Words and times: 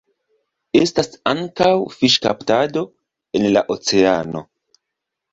Estas 0.77 1.09
ankaŭ 1.31 1.67
fiŝkaptado 1.97 2.83
en 3.41 3.45
la 3.57 3.63
oceano. 3.75 4.41